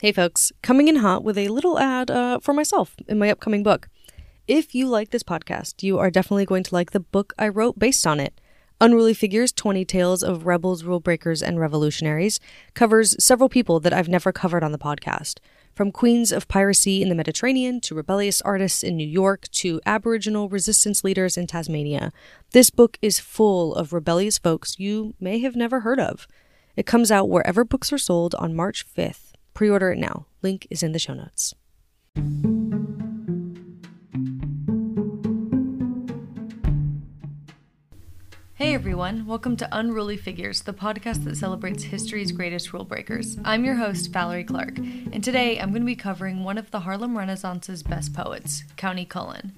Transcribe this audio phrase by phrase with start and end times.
[0.00, 3.64] Hey, folks, coming in hot with a little ad uh, for myself in my upcoming
[3.64, 3.88] book.
[4.46, 7.80] If you like this podcast, you are definitely going to like the book I wrote
[7.80, 8.40] based on it.
[8.80, 12.38] Unruly Figures 20 Tales of Rebels, Rule Breakers, and Revolutionaries
[12.74, 15.40] covers several people that I've never covered on the podcast.
[15.74, 20.48] From queens of piracy in the Mediterranean to rebellious artists in New York to Aboriginal
[20.48, 22.12] resistance leaders in Tasmania,
[22.52, 26.28] this book is full of rebellious folks you may have never heard of.
[26.76, 29.27] It comes out wherever books are sold on March 5th.
[29.58, 30.26] Pre order it now.
[30.40, 31.52] Link is in the show notes.
[38.54, 43.36] Hey everyone, welcome to Unruly Figures, the podcast that celebrates history's greatest rule breakers.
[43.44, 46.78] I'm your host, Valerie Clark, and today I'm going to be covering one of the
[46.78, 49.52] Harlem Renaissance's best poets, Countee Cullen.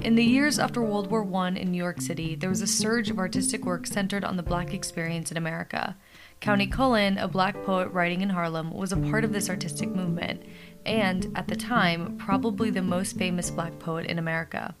[0.00, 3.10] In the years after World War I in New York City, there was a surge
[3.10, 5.96] of artistic work centered on the black experience in America.
[6.40, 10.42] Countee Cullen, a black poet writing in Harlem, was a part of this artistic movement,
[10.84, 14.74] and, at the time, probably the most famous black poet in America.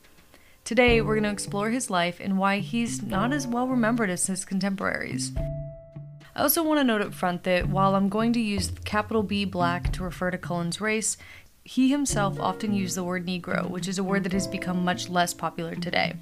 [0.64, 4.26] Today, we're going to explore his life and why he's not as well remembered as
[4.26, 5.32] his contemporaries.
[6.34, 9.44] I also want to note up front that while I'm going to use capital B
[9.44, 11.16] black to refer to Cullen's race,
[11.66, 15.08] he himself often used the word Negro, which is a word that has become much
[15.08, 16.14] less popular today.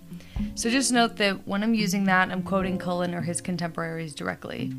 [0.54, 4.72] So just note that when I'm using that, I'm quoting Cullen or his contemporaries directly.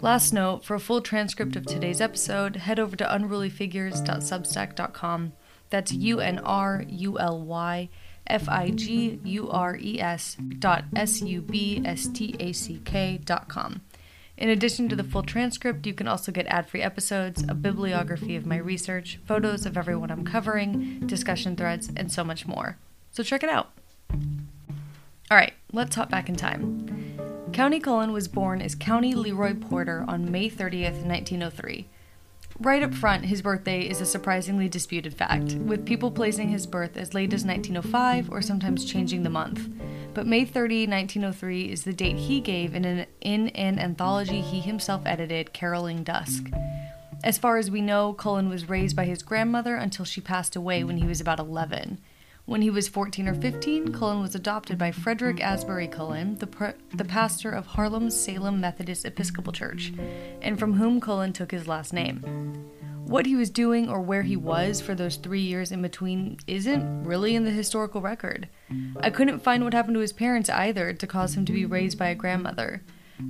[0.00, 5.32] Last note for a full transcript of today's episode, head over to unrulyfigures.substack.com.
[5.70, 7.88] That's U N R U L Y
[8.26, 12.80] F I G U R E S dot S U B S T A C
[12.84, 13.82] K dot com.
[14.36, 18.34] In addition to the full transcript, you can also get ad free episodes, a bibliography
[18.34, 22.78] of my research, photos of everyone I'm covering, discussion threads, and so much more.
[23.12, 23.70] So check it out.
[25.30, 27.18] All right, let's hop back in time.
[27.52, 31.86] Countee Cullen was born as Countee Leroy Porter on May 30th, 1903.
[32.58, 36.96] Right up front, his birthday is a surprisingly disputed fact, with people placing his birth
[36.96, 39.68] as late as 1905 or sometimes changing the month.
[40.14, 44.60] But May 30, 1903 is the date he gave in an, in an anthology he
[44.60, 46.50] himself edited, Caroling Dusk.
[47.24, 50.84] As far as we know, Cullen was raised by his grandmother until she passed away
[50.84, 51.98] when he was about 11.
[52.44, 56.70] When he was 14 or 15, Cullen was adopted by Frederick Asbury Cullen, the, pr-
[56.92, 59.92] the pastor of Harlem's Salem Methodist Episcopal Church,
[60.42, 62.68] and from whom Cullen took his last name.
[63.12, 67.04] What he was doing or where he was for those three years in between isn't
[67.04, 68.48] really in the historical record.
[69.00, 71.98] I couldn't find what happened to his parents either to cause him to be raised
[71.98, 72.82] by a grandmother.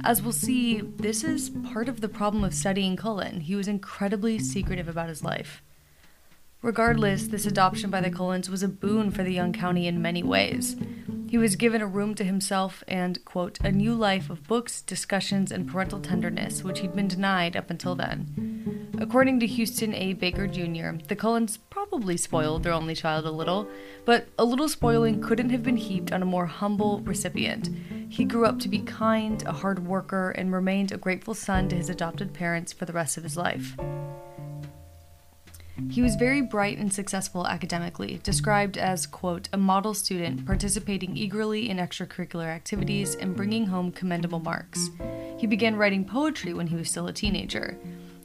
[0.05, 3.41] As we'll see, this is part of the problem of studying Cullen.
[3.41, 5.65] He was incredibly secretive about his life.
[6.63, 10.23] Regardless, this adoption by the Cullens was a boon for the young Countee in many
[10.23, 10.77] ways.
[11.33, 15.51] He was given a room to himself and, quote, a new life of books, discussions,
[15.51, 18.91] and parental tenderness, which he'd been denied up until then.
[19.01, 20.13] According to Houston A.
[20.13, 23.67] Baker Jr., the Cullens probably spoiled their only child a little,
[24.05, 27.71] but a little spoiling couldn't have been heaped on a more humble recipient.
[28.11, 31.77] He grew up to be kind, a hard worker, and remained a grateful son to
[31.77, 33.75] his adopted parents for the rest of his life.
[35.93, 41.69] He was very bright and successful academically, described as, quote, a model student participating eagerly
[41.69, 44.89] in extracurricular activities and bringing home commendable marks.
[45.37, 47.77] He began writing poetry when he was still a teenager.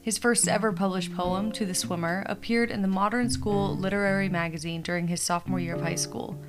[0.01, 4.81] His first ever published poem, To the Swimmer, appeared in the Modern School Literary Magazine
[4.81, 6.41] during his sophomore year of high school.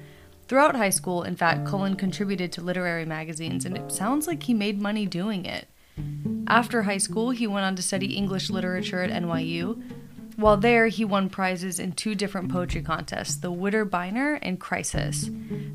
[0.47, 4.55] Throughout high school, in fact, Cullen contributed to literary magazines, and it sounds like he
[4.55, 5.67] made money doing it.
[6.47, 9.83] After high school, he went on to study English literature at NYU,
[10.39, 15.29] while there, he won prizes in two different poetry contests, the Witter Bynner and Crisis.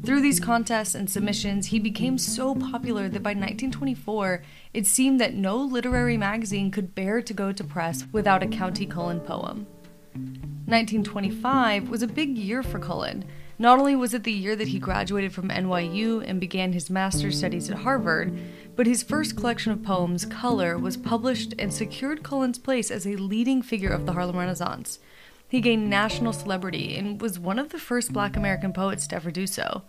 [0.06, 4.42] Through these contests and submissions, he became so popular that by 1924,
[4.74, 8.90] it seemed that no literary magazine could bear to go to press without a Countee
[8.90, 9.68] Cullen poem.
[10.14, 13.26] 1925 was a big year for Cullen.
[13.60, 17.38] Not only was it the year that he graduated from NYU and began his master's
[17.38, 18.34] studies at Harvard,
[18.76, 23.16] but his first collection of poems, Color, was published and secured Cullen's place as a
[23.16, 25.00] leading figure of the Harlem Renaissance.
[25.48, 29.30] He gained national celebrity and was one of the first black American poets to ever
[29.30, 29.84] do so.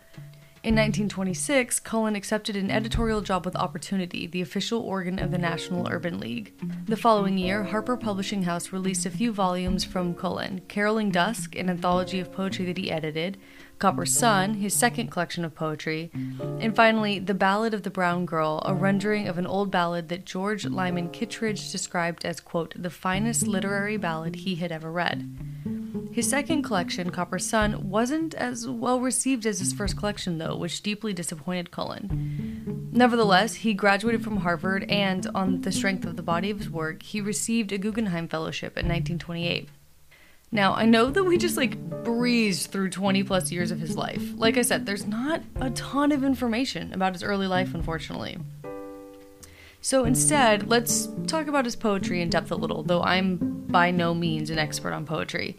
[0.65, 5.87] In 1926, Cullen accepted an editorial job with Opportunity, the official organ of the National
[5.91, 6.55] Urban League.
[6.87, 11.69] The following year, Harper Publishing House released a few volumes from Cullen Caroling Dusk, an
[11.69, 13.37] anthology of poetry that he edited,
[13.79, 18.63] Copper Sun, his second collection of poetry, and finally, The Ballad of the Brown Girl,
[18.65, 23.47] a rendering of an old ballad that George Lyman Kittredge described as, quote, the finest
[23.47, 25.29] literary ballad he had ever read.
[26.15, 30.81] His second collection, Copper Sun, wasn't as well received as his first collection, though, which
[30.81, 32.89] deeply disappointed Cullen.
[32.93, 37.03] Nevertheless, he graduated from Harvard, and on the strength of the body of his work,
[37.03, 39.69] he received a Guggenheim Fellowship in 1928.
[40.53, 44.23] Now, I know that we just like breezed through 20 plus years of his life.
[44.37, 48.39] Like I said, there's not a ton of information about his early life, unfortunately.
[49.81, 54.15] So instead, let's talk about his poetry in depth a little, though I'm by no
[54.15, 55.59] means an expert on poetry.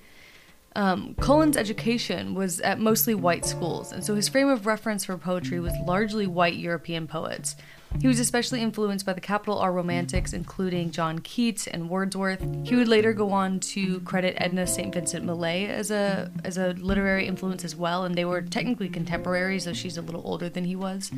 [0.75, 5.17] Um, Cullen's education was at mostly white schools, and so his frame of reference for
[5.17, 7.55] poetry was largely white European poets.
[8.01, 12.45] He was especially influenced by the capital R Romantics, including John Keats and Wordsworth.
[12.65, 14.93] He would later go on to credit Edna St.
[14.93, 19.63] Vincent Millay as a as a literary influence as well, and they were technically contemporaries,
[19.63, 21.09] though she's a little older than he was.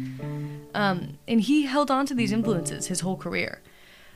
[0.76, 3.62] Um, and he held on to these influences his whole career.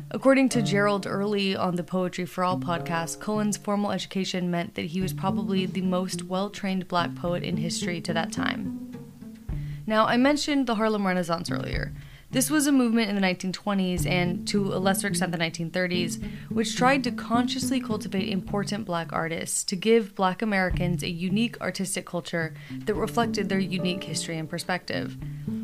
[0.10, 4.88] According to Gerald Early on the Poetry for All podcast, Cullen's formal education meant that
[4.88, 8.92] he was probably the most well trained black poet in history to that time.
[9.86, 11.94] Now, I mentioned the Harlem Renaissance earlier.
[12.32, 16.78] This was a movement in the 1920s and, to a lesser extent, the 1930s, which
[16.78, 22.54] tried to consciously cultivate important black artists to give black Americans a unique artistic culture
[22.86, 25.18] that reflected their unique history and perspective.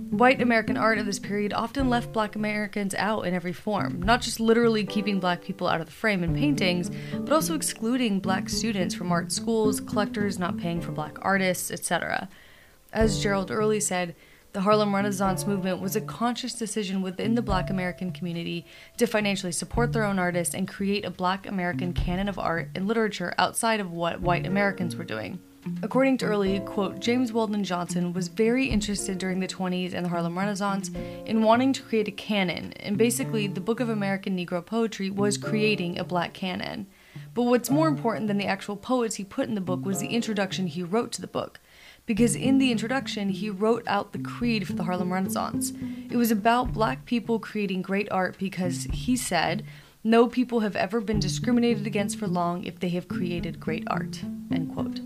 [0.09, 4.21] White American art of this period often left black Americans out in every form, not
[4.21, 8.47] just literally keeping black people out of the frame in paintings, but also excluding black
[8.47, 12.29] students from art schools, collectors not paying for black artists, etc.
[12.93, 14.15] As Gerald Early said,
[14.53, 18.65] the Harlem Renaissance movement was a conscious decision within the black American community
[18.97, 22.87] to financially support their own artists and create a black American canon of art and
[22.87, 25.39] literature outside of what white Americans were doing.
[25.83, 30.09] According to Early, quote, James Weldon Johnson was very interested during the 20s and the
[30.09, 30.91] Harlem Renaissance
[31.25, 35.37] in wanting to create a canon, and basically the Book of American Negro Poetry was
[35.37, 36.87] creating a black canon.
[37.33, 40.07] But what's more important than the actual poets he put in the book was the
[40.07, 41.59] introduction he wrote to the book.
[42.05, 45.73] Because in the introduction, he wrote out the creed for the Harlem Renaissance.
[46.09, 49.65] It was about black people creating great art because, he said,
[50.03, 54.23] no people have ever been discriminated against for long if they have created great art.
[54.49, 55.01] End quote.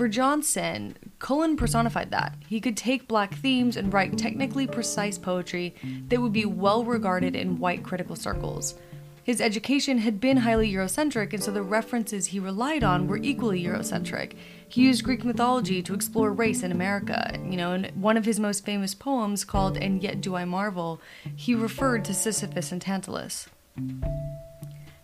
[0.00, 2.34] For Johnson, Cullen personified that.
[2.48, 5.74] He could take black themes and write technically precise poetry
[6.08, 8.76] that would be well regarded in white critical circles.
[9.24, 13.62] His education had been highly Eurocentric, and so the references he relied on were equally
[13.62, 14.36] Eurocentric.
[14.66, 17.38] He used Greek mythology to explore race in America.
[17.44, 20.98] You know, in one of his most famous poems called And Yet Do I Marvel,
[21.36, 23.50] he referred to Sisyphus and Tantalus.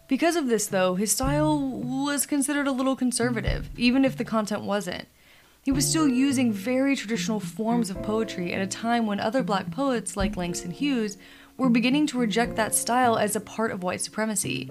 [0.09, 4.63] Because of this, though, his style was considered a little conservative, even if the content
[4.63, 5.09] wasn't.
[5.63, 9.73] He was still using very traditional forms of poetry at a time when other black
[9.73, 11.19] poets, like Langston Hughes,
[11.57, 14.67] were beginning to reject that style as a part of white supremacy.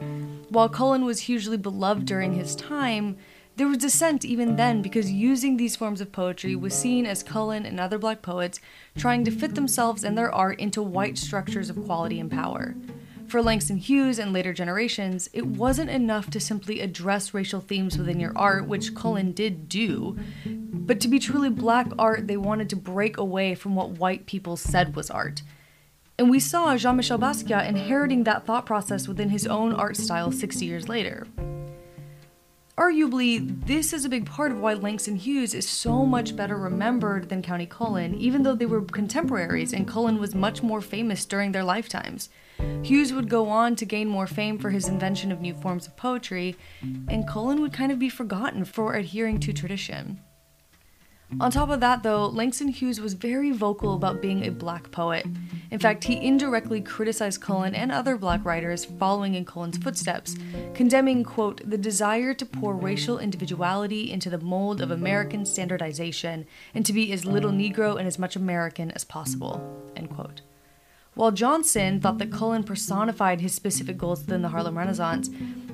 [0.48, 3.18] While Cullen was hugely beloved during his time,
[3.58, 7.66] there was dissent even then because using these forms of poetry was seen as Cullen
[7.66, 8.62] and other black poets
[8.98, 12.76] trying to fit themselves and their art into white structures of quality and power.
[13.27, 18.19] For Langston Hughes and later generations, it wasn't enough to simply address racial themes within
[18.19, 22.75] your art, which Cullen did do, but to be truly black art, they wanted to
[22.75, 25.42] break away from what white people said was art.
[26.19, 30.31] And we saw Jean Michel Basquiat inheriting that thought process within his own art style
[30.31, 31.27] 60 years later.
[32.77, 37.30] Arguably, this is a big part of why Langston Hughes is so much better remembered
[37.30, 41.54] than Countee Cullen, even though they were contemporaries and Cullen was much more famous during
[41.54, 42.27] their lifetimes.
[42.83, 45.95] Hughes would go on to gain more fame for his invention of new forms of
[45.95, 46.57] poetry,
[47.07, 50.20] and Cullen would kind of be forgotten for adhering to tradition.
[51.39, 55.25] On top of that, though, Langston Hughes was very vocal about being a black poet.
[55.72, 60.38] In fact, he indirectly criticized Cullen and other black writers following in Cullen's footsteps,
[60.74, 66.86] condemning, quote, the desire to pour racial individuality into the mold of American standardization and
[66.86, 70.41] to be as little Negro and as much American as possible, end quote.
[71.15, 75.29] While Johnson thought that Cullen personified his specific goals within the Harlem Renaissance,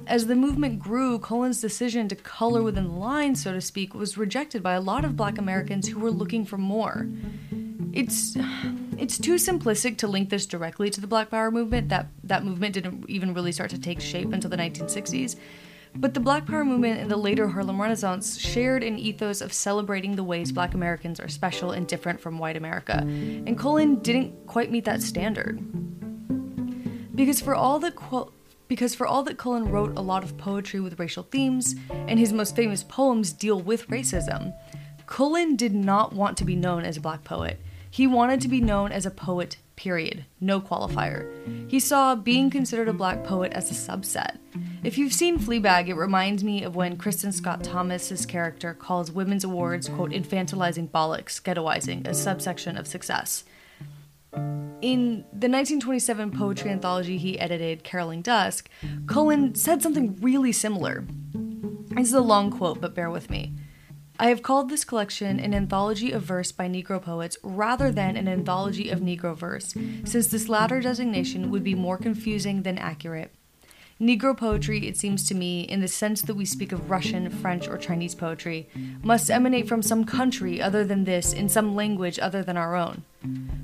[0.06, 4.18] as the movement grew, Cullen's decision to color within the lines, so to speak, was
[4.18, 7.08] rejected by a lot of black Americans who were looking for more.
[7.92, 8.38] It's
[8.98, 11.90] it's too simplistic to link this directly to the Black Power movement.
[11.90, 15.36] That that movement didn't even really start to take shape until the 1960s.
[15.96, 20.16] But the Black Power movement and the later Harlem Renaissance shared an ethos of celebrating
[20.16, 24.72] the ways black Americans are special and different from white America, and Cullen didn't quite
[24.72, 25.60] meet that standard.
[27.16, 27.94] Because for all that
[28.68, 32.32] because for all that Cullen wrote a lot of poetry with racial themes, and his
[32.32, 34.54] most famous poems deal with racism,
[35.08, 37.60] Cullen did not want to be known as a black poet.
[37.90, 41.70] He wanted to be known as a poet, period, no qualifier.
[41.70, 44.38] He saw being considered a black poet as a subset.
[44.84, 49.44] If you've seen Fleabag, it reminds me of when Kristin Scott Thomas's character calls women's
[49.44, 53.44] awards, quote, infantilizing bollocks, ghettoizing, a subsection of success.
[54.34, 58.70] In the 1927 poetry anthology he edited, Caroling Dusk,
[59.06, 61.06] Cullen said something really similar.
[61.92, 63.54] This is a long quote, but bear with me.
[64.20, 68.28] I have called this collection an anthology of verse by Negro poets rather than an
[68.28, 73.32] anthology of Negro verse, since this latter designation would be more confusing than accurate.
[74.02, 77.68] Negro poetry, it seems to me, in the sense that we speak of Russian, French,
[77.68, 78.68] or Chinese poetry,
[79.04, 83.04] must emanate from some country other than this, in some language other than our own.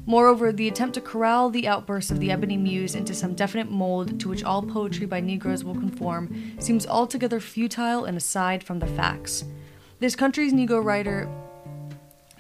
[0.06, 4.20] Moreover, the attempt to corral the outbursts of the ebony muse into some definite mold
[4.20, 8.86] to which all poetry by Negroes will conform seems altogether futile and aside from the
[8.86, 9.44] facts.
[10.00, 11.28] This country's Negro writer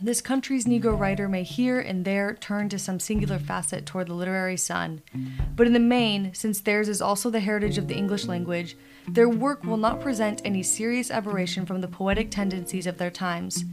[0.01, 4.13] this country's Negro writer may here and there turn to some singular facet toward the
[4.13, 5.01] literary sun,
[5.55, 8.77] but in the main, since theirs is also the heritage of the English language,
[9.07, 13.65] their work will not present any serious aberration from the poetic tendencies of their times.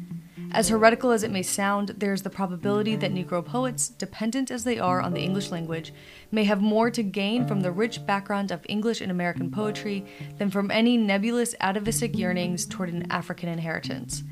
[0.53, 4.63] As heretical as it may sound, there is the probability that Negro poets, dependent as
[4.63, 5.93] they are on the English language,
[6.31, 10.07] may have more to gain from the rich background of English and American poetry
[10.39, 14.23] than from any nebulous atavistic yearnings toward an African inheritance.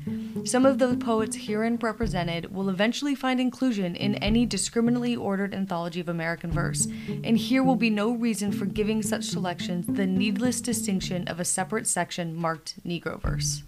[0.43, 5.99] Some of the poets herein represented will eventually find inclusion in any discriminately ordered anthology
[5.99, 6.87] of American verse,
[7.23, 11.45] and here will be no reason for giving such selections the needless distinction of a
[11.45, 13.63] separate section marked Negro verse.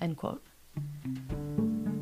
[0.00, 0.42] End quote.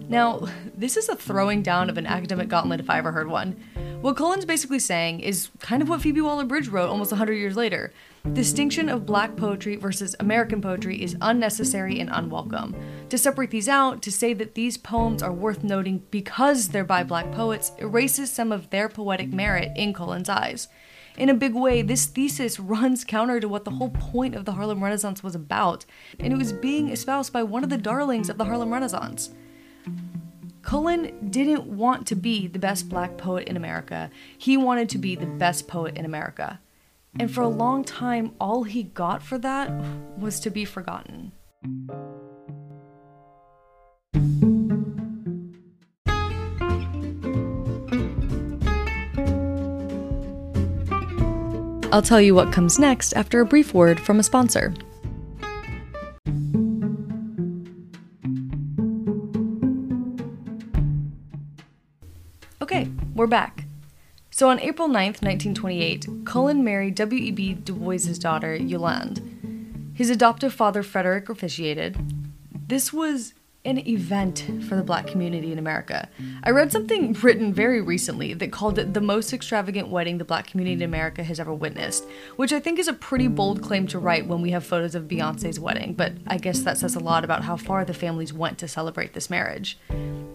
[0.09, 3.57] Now, this is a throwing down of an academic gauntlet if I ever heard one.
[4.03, 7.93] What Cullen's basically saying is kind of what Phoebe Waller-Bridge wrote almost 100 years later.
[8.33, 12.75] Distinction of black poetry versus American poetry is unnecessary and unwelcome.
[13.11, 17.05] To separate these out, to say that these poems are worth noting because they're by
[17.05, 20.67] black poets, erases some of their poetic merit in Cullen's eyes.
[21.17, 24.53] In a big way, this thesis runs counter to what the whole point of the
[24.55, 25.85] Harlem Renaissance was about,
[26.19, 29.31] and it was being espoused by one of the darlings of the Harlem Renaissance.
[30.63, 34.11] Cullen didn't want to be the best black poet in America.
[34.39, 36.61] He wanted to be the best poet in America.
[37.19, 39.71] And for a long time, all he got for that
[40.17, 41.33] was to be forgotten.
[51.93, 54.73] I'll tell you what comes next after a brief word from a sponsor.
[63.33, 63.65] Back.
[64.31, 67.55] So on April 9th, 1928, Cullen married W.E.B.
[67.55, 69.23] Du Bois's daughter, Yolande.
[69.95, 71.97] His adoptive father, Frederick, officiated.
[72.69, 73.33] This was
[73.65, 76.09] an event for the black community in America.
[76.43, 80.49] I read something written very recently that called it the most extravagant wedding the black
[80.49, 82.05] community in America has ever witnessed,
[82.37, 85.05] which I think is a pretty bold claim to write when we have photos of
[85.05, 88.59] Beyonce's wedding, but I guess that says a lot about how far the families went
[88.59, 89.79] to celebrate this marriage.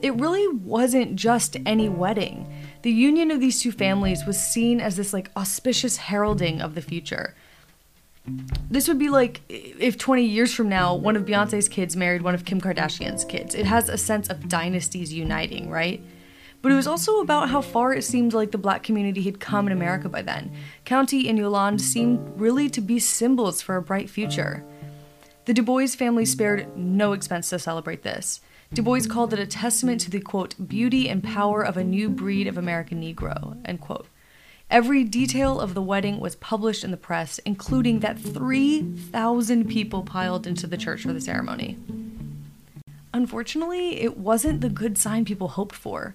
[0.02, 2.52] It really wasn't just any wedding.
[2.88, 6.82] The union of these two families was seen as this like auspicious heralding of the
[6.82, 7.36] future.
[8.72, 12.34] This would be like if 20 years from now, one of Beyonce's kids married one
[12.34, 13.56] of Kim Kardashian's kids.
[13.56, 16.02] It has a sense of dynasties uniting, right?
[16.62, 19.68] But it was also about how far it seemed like the black community had come
[19.68, 20.56] in America by then.
[20.86, 24.64] Countee and Yolande seemed really to be symbols for a bright future.
[25.44, 28.40] The Du Bois family spared no expense to celebrate this.
[28.74, 32.10] Du Bois called it a testament to the quote, beauty and power of a new
[32.10, 34.08] breed of American Negro, end quote.
[34.70, 40.46] Every detail of the wedding was published in the press, including that 3,000 people piled
[40.46, 41.78] into the church for the ceremony.
[43.14, 46.14] Unfortunately, it wasn't the good sign people hoped for.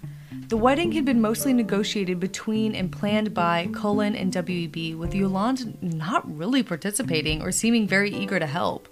[0.49, 5.79] The wedding had been mostly negotiated between and planned by Cullen and WEB, with Yolande
[5.81, 8.92] not really participating or seeming very eager to help.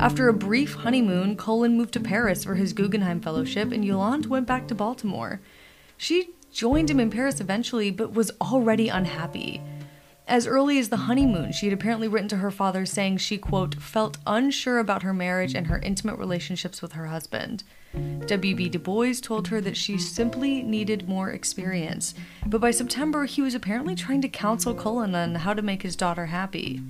[0.00, 4.46] After a brief honeymoon, Cullen moved to Paris for his Guggenheim Fellowship, and Yolande went
[4.46, 5.40] back to Baltimore.
[5.96, 9.60] She joined him in Paris eventually, but was already unhappy.
[10.28, 13.74] As early as the honeymoon, she had apparently written to her father saying she, quote,
[13.76, 17.64] felt unsure about her marriage and her intimate relationships with her husband.
[18.26, 18.68] W.B.
[18.68, 22.14] Du Bois told her that she simply needed more experience,
[22.46, 25.96] but by September, he was apparently trying to counsel Cullen on how to make his
[25.96, 26.82] daughter happy.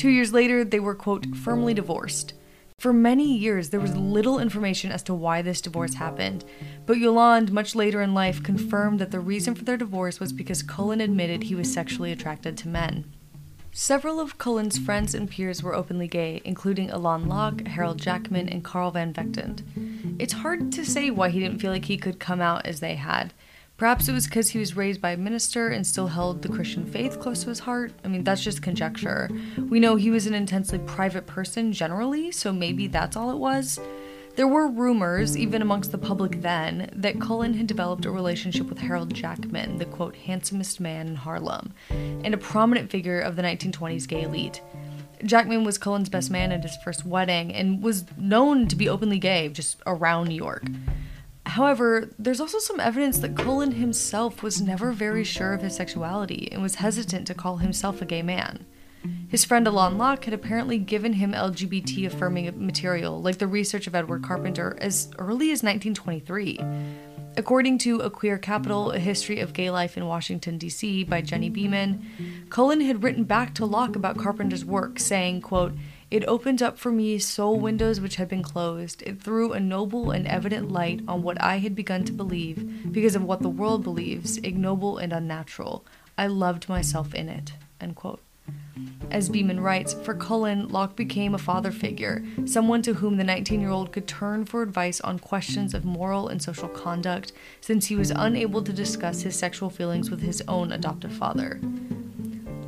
[0.00, 2.32] Two years later, they were, quote, firmly divorced.
[2.78, 6.42] For many years, there was little information as to why this divorce happened,
[6.86, 10.62] but Yolande, much later in life, confirmed that the reason for their divorce was because
[10.62, 13.12] Cullen admitted he was sexually attracted to men.
[13.72, 18.64] Several of Cullen's friends and peers were openly gay, including Alain Locke, Harold Jackman, and
[18.64, 20.16] Carl Van Vechten.
[20.18, 22.94] It's hard to say why he didn't feel like he could come out as they
[22.94, 23.34] had.
[23.80, 26.84] Perhaps it was because he was raised by a minister and still held the Christian
[26.84, 27.92] faith close to his heart.
[28.04, 29.30] I mean, that's just conjecture.
[29.56, 33.80] We know he was an intensely private person generally, so maybe that's all it was.
[34.36, 38.76] There were rumors, even amongst the public then, that Cullen had developed a relationship with
[38.76, 44.06] Harold Jackman, the quote, handsomest man in Harlem, and a prominent figure of the 1920s
[44.06, 44.60] gay elite.
[45.24, 49.18] Jackman was Cullen's best man at his first wedding and was known to be openly
[49.18, 50.64] gay just around New York.
[51.50, 56.48] However, there's also some evidence that Cullen himself was never very sure of his sexuality
[56.52, 58.66] and was hesitant to call himself a gay man.
[59.26, 63.96] His friend Alain Locke had apparently given him LGBT affirming material, like the research of
[63.96, 66.60] Edward Carpenter, as early as 1923.
[67.36, 71.52] According to A Queer Capital, A History of Gay Life in Washington, D.C., by Genny
[71.52, 75.72] Beemyn, Cullen had written back to Locke about Carpenter's work, saying, quote,
[76.10, 77.62] It opened up for me soul mm-hmm.
[77.62, 79.02] windows which had been closed.
[79.02, 83.14] It threw a noble and evident light on what I had begun to believe, because
[83.14, 85.84] of what the world believes, ignoble and unnatural.
[86.18, 87.52] I loved myself in it.
[89.10, 93.60] As Beemyn writes, for Cullen, Locke became a father figure, someone to whom the 19
[93.60, 97.96] year old could turn for advice on questions of moral and social conduct, since he
[97.96, 101.60] was unable to discuss his sexual feelings with his own adoptive father.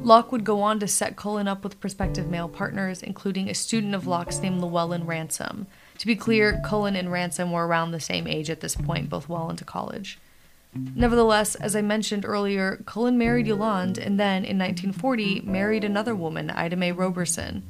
[0.05, 3.95] Locke would go on to set Cullen up with prospective male partners, including a student
[3.95, 5.69] of Locke's named Llewellyn Ransom.
[5.99, 9.29] To be clear, Cullen and Ransom were around the same age at this point, both
[9.29, 10.19] well into college.
[10.75, 16.51] Nevertheless, as I mentioned earlier, Cullen married Yolande and then, in 1940, married another woman,
[16.51, 17.63] Ida Mae Roberson.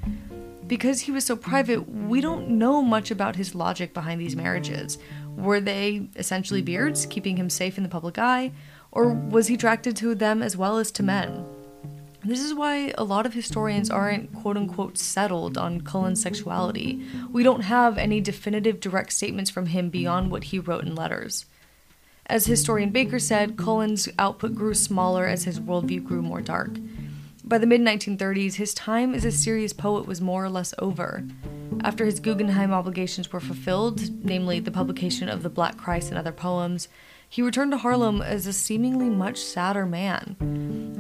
[0.67, 4.97] Because he was so private, we don't know much about his logic behind these marriages.
[5.37, 8.53] Were they essentially beards, keeping him safe in the public eye?
[8.91, 11.45] Or was he attracted to them as well as to men?
[12.25, 17.05] This is why a lot of historians aren't quote unquote settled on Cullen's sexuality.
[17.33, 21.47] We don't have any definitive direct statements from him beyond what he wrote in letters.
[22.27, 26.71] As historian Baker said, Cullen's output grew smaller as his worldview grew more dark.
[27.45, 31.25] By the mid 1930s, his time as a serious poet was more or less over.
[31.81, 36.33] After his Guggenheim obligations were fulfilled, namely the publication of The Black Christ and other
[36.33, 36.87] poems,
[37.33, 40.37] he returned to Harlem as a seemingly much sadder man.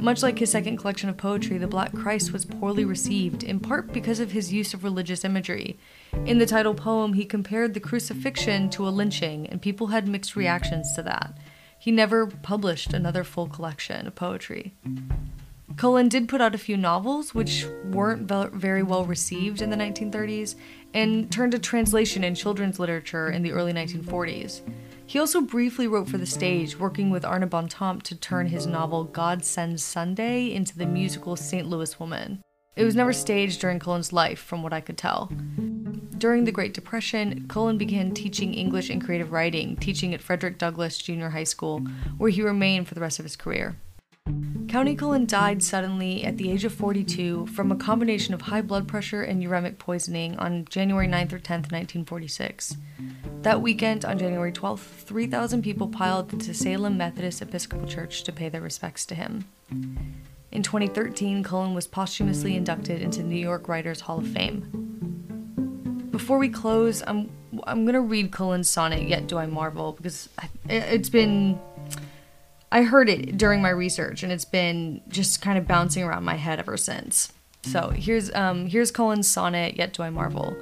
[0.00, 3.92] Much like his second collection of poetry, The Black Christ was poorly received, in part
[3.92, 5.78] because of his use of religious imagery.
[6.24, 10.34] In the title poem, he compared the crucifixion to a lynching, and people had mixed
[10.34, 11.36] reactions to that.
[11.78, 14.72] He never published another full collection of poetry.
[15.76, 18.22] Cullen did put out a few novels, which weren't
[18.54, 20.54] very well received in the 1930s,
[20.94, 24.62] and turned to translation in children's literature in the early 1940s.
[25.12, 29.04] He also briefly wrote for the stage, working with Arna Bontemps to turn his novel
[29.04, 31.66] God Sends Sunday into the musical St.
[31.66, 32.40] Louis Woman.
[32.76, 35.30] It was never staged during Cullen's life, from what I could tell.
[36.16, 40.96] During the Great Depression, Cullen began teaching English and creative writing, teaching at Frederick Douglass
[40.96, 41.80] Junior High School,
[42.16, 43.76] where he remained for the rest of his career.
[44.72, 48.88] Countee Cullen died suddenly at the age of 42 from a combination of high blood
[48.88, 52.78] pressure and uremic poisoning on January 9th or 10th, 1946.
[53.42, 58.48] That weekend, on January 12th, 3,000 people piled into Salem Methodist Episcopal Church to pay
[58.48, 59.46] their respects to him.
[60.52, 66.08] In 2013, Cullen was posthumously inducted into New York Writers Hall of Fame.
[66.12, 67.30] Before we close, I'm
[67.64, 70.28] I'm gonna read Cullen's sonnet "Yet Do I Marvel" because
[70.68, 71.58] it's been
[72.70, 76.36] I heard it during my research and it's been just kind of bouncing around my
[76.36, 77.32] head ever since.
[77.62, 80.56] So here's um here's Cullen's sonnet "Yet Do I Marvel."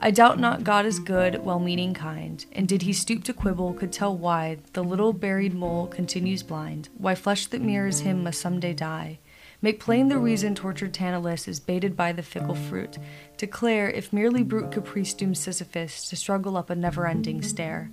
[0.00, 3.74] I doubt not God is good, well meaning kind, and did he stoop to quibble,
[3.74, 8.40] could tell why the little buried mole continues blind, why flesh that mirrors him must
[8.40, 9.18] some day die.
[9.60, 12.96] Make plain the reason tortured Tantalus is baited by the fickle fruit.
[13.36, 17.90] Declare if merely brute caprice dooms Sisyphus to struggle up a never ending stair.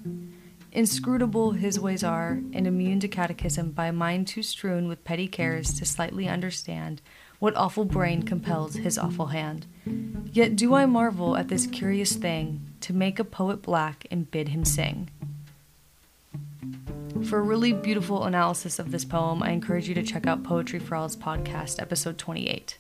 [0.72, 5.28] Inscrutable his ways are, and immune to catechism by a mind too strewn with petty
[5.28, 7.02] cares to slightly understand
[7.40, 9.66] what awful brain compels his awful hand.
[10.32, 14.50] Yet do I marvel at this curious thing to make a poet black and bid
[14.50, 15.10] him sing.
[17.24, 20.80] For a really beautiful analysis of this poem, I encourage you to check out Poetry
[20.80, 22.78] for All's podcast, episode 28.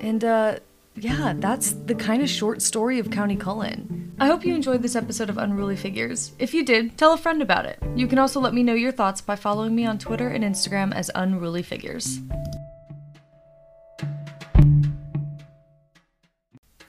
[0.00, 0.56] And uh,
[0.96, 4.12] yeah, that's the kind of short story of Countee Cullen.
[4.18, 6.32] I hope you enjoyed this episode of Unruly Figures.
[6.38, 7.78] If you did, tell a friend about it.
[7.94, 10.94] You can also let me know your thoughts by following me on Twitter and Instagram
[10.94, 12.20] as Unruly Figures.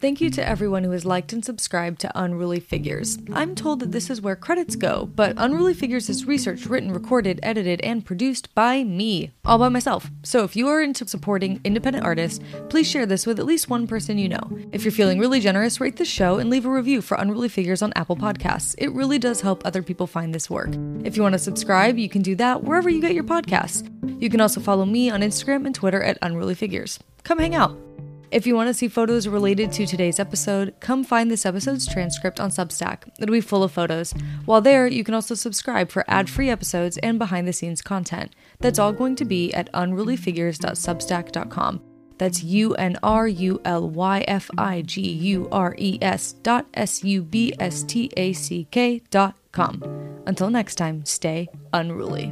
[0.01, 3.19] Thank you to everyone who has liked and subscribed to Unruly Figures.
[3.33, 7.39] I'm told that this is where credits go, but Unruly Figures is researched, written, recorded,
[7.43, 10.09] edited, and produced by me, all by myself.
[10.23, 13.85] So if you are into supporting independent artists, please share this with at least one
[13.85, 14.57] person you know.
[14.71, 17.83] If you're feeling really generous, rate the show and leave a review for Unruly Figures
[17.83, 18.73] on Apple Podcasts.
[18.79, 20.71] It really does help other people find this work.
[21.03, 23.87] If you want to subscribe, you can do that wherever you get your podcasts.
[24.19, 26.97] You can also follow me on Instagram and Twitter at Unruly Figures.
[27.23, 27.90] Come hang out.
[28.31, 32.39] If you want to see photos related to today's episode, come find this episode's transcript
[32.39, 33.09] on Substack.
[33.19, 34.13] It'll be full of photos.
[34.45, 38.33] While there, you can also subscribe for ad free episodes and behind the scenes content.
[38.59, 41.81] That's all going to be at unrulyfigures.substack.com.
[42.17, 46.67] That's U N R U L Y F I G U R E S dot
[46.73, 49.83] S U B S T A C K dot com.
[50.27, 52.31] Until next time, stay unruly.